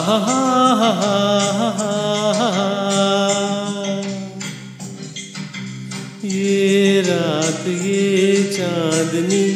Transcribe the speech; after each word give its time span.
ये 0.00 0.06
रात, 7.00 7.68
ये 7.68 8.52
चांदनी, 8.56 9.54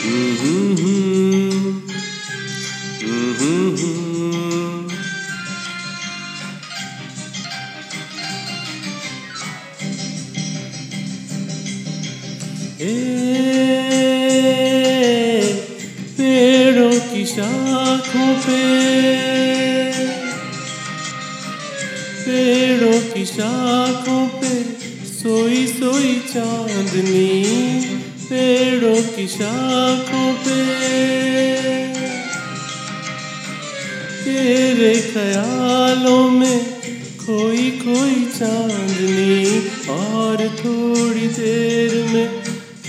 पेड़ों 0.03 0.52
शाखों 17.33 18.35
पे, 18.37 18.63
पेड़ों 22.25 23.01
की 23.15 23.25
शाखों 23.27 24.27
पे 24.29 24.51
सोई 25.05 25.67
सोई 25.67 26.15
चांदनी, 26.29 27.33
पेड़ों 28.25 29.03
की 29.17 29.27
शाखों 29.29 30.33
पे। 30.35 30.61
तेरे 34.25 34.95
ख्यालों 35.01 36.31
में 36.31 36.61
खोई 37.19 37.71
खोई 37.71 38.25
चांदनी, 38.39 39.59
और 39.89 40.49
थोड़ी 40.59 41.27
देर 41.29 41.95
में 42.15 42.42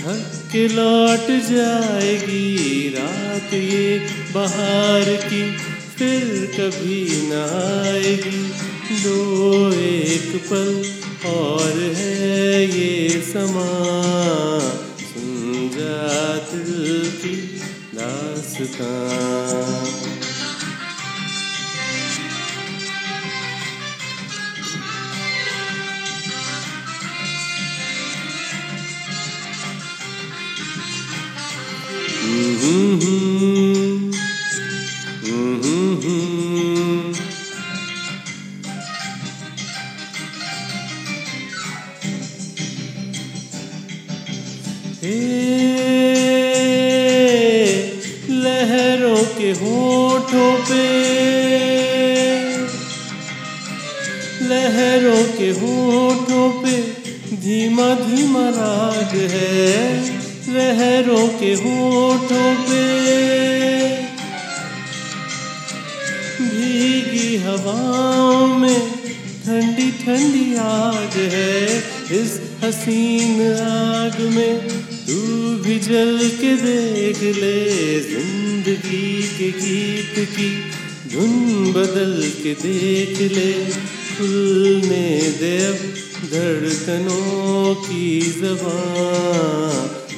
थक 0.04 0.48
के 0.52 0.68
लौट 0.68 1.28
जाएगी 1.28 2.88
रात 2.88 3.54
ये 3.54 4.08
बाहर 4.34 5.16
की, 5.16 5.56
फिर 5.98 6.52
कभी 6.56 7.22
न 7.22 7.32
आएगी। 7.88 8.42
दो 9.02 9.72
एक 9.72 10.42
पल 10.50 10.84
और 11.30 11.92
है 11.96 12.64
ये 12.64 13.22
समा। 13.32 13.68
सुन 15.00 15.70
जा 15.72 16.36
दिल 16.36 17.10
की 17.16 17.36
दास्तां। 17.94 20.13
लहरों 48.44 49.24
के 49.38 49.50
होठों 49.50 50.52
पे 50.68 50.84
लहरों 54.42 55.24
के 55.38 55.50
होठों 55.50 56.62
पे 56.62 56.82
धीमा 57.36 57.94
धीमा 57.94 58.48
राग 58.48 59.16
है। 59.30 60.23
लहरों 60.48 61.26
के 61.38 61.52
होठों 61.54 62.54
पे। 62.64 62.82
भीगी 66.40 67.36
हवाओं 67.36 68.46
में 68.58 68.80
ठंडी 69.44 69.90
ठंडी 69.92 70.54
आग 70.56 71.16
है, 71.32 71.66
इस 72.12 72.40
हसीन 72.64 73.40
आग 73.52 74.20
में 74.36 74.68
तू 75.06 75.18
भी 75.64 75.78
जल 75.78 76.18
के 76.40 76.54
देख 76.56 77.22
ले, 77.36 78.00
ज़िंदगी 78.00 79.22
के 79.38 79.50
गीत 79.50 80.14
की 80.28 80.50
धुन 81.12 81.72
बदल 81.72 82.14
के 82.42 82.54
देख 82.62 83.20
ले। 83.32 83.52
खुलने 84.14 85.08
दे 85.38 85.58
धड़कनों 86.24 87.74
की 87.74 88.20
जबान 88.32 90.03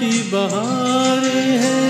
जाती 0.00 0.22
बहार 0.32 1.24
है। 1.62 1.80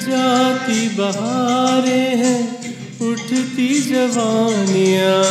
जाती 0.00 0.88
बहारें 0.88 2.16
हैं, 2.16 2.40
उठती 3.00 3.68
जवानियाँ, 3.80 5.22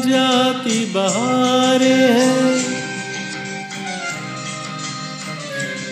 जाती 0.00 0.78
बहारें 0.86 2.06
हैं। 2.12 2.62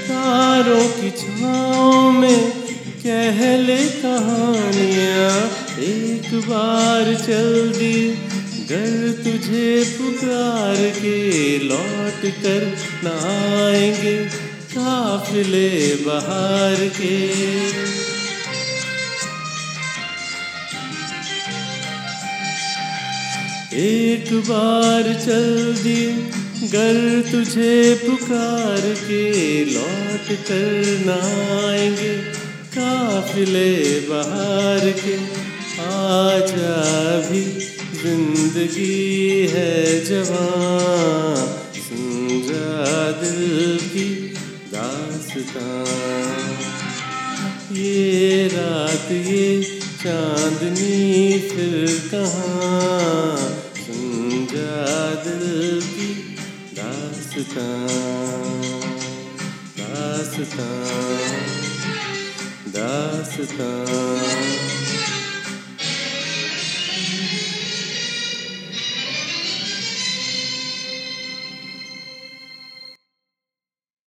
तारों 0.08 0.86
की 0.88 1.10
छाँव 1.10 2.10
में 2.12 2.50
कह 3.04 3.41
ले 3.56 3.78
कहानियाँ, 4.00 5.36
एक 5.84 6.31
बार 6.48 7.14
चल 7.14 7.72
दी 7.72 7.96
घर 8.74 9.10
तुझे 9.24 9.68
पुकार 9.88 10.76
के 10.96 11.18
लौट 11.58 12.22
कर 12.44 12.64
न 13.04 13.10
आएँगे 13.32 14.14
काफिले 14.72 15.68
बाहर 15.96 16.88
के। 16.96 17.14
एक 23.76 24.32
बार 24.49 25.12
चल 25.25 25.75
दी 25.75 26.06
घर 26.69 26.99
तुझे 27.31 27.94
पुकार 27.94 28.81
के 29.00 29.25
लौट 29.64 30.32
कर 30.49 30.82
न 31.06 31.20
आएँगे 31.60 32.16
काफिले 32.76 33.70
बाहर 34.10 34.90
के। 35.04 35.16
आजा 35.84 36.75
भी 37.20 37.43
ज़िंदगी 38.04 39.46
है 39.50 39.70
जवान 40.04 41.36
सुन 41.76 42.42
जा 42.48 43.10
दिल 43.20 43.78
की 43.84 44.04
दास्तां 44.72 45.62
ये 47.76 48.48
रात, 48.48 49.10
ये 49.10 49.62
चांदनी 50.02 51.38
फिर 51.48 51.74
कहाँ 52.10 53.38
सुन 53.80 54.46
जा 54.52 54.84
दिल 55.24 55.80
की 55.88 56.12
दास्तां 56.76 57.68
दास्तां 59.80 60.68
दास्तां 62.68 64.04